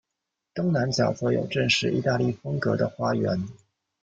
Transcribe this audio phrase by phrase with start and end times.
[0.55, 3.39] 东南角则有正式意大利风格的花园。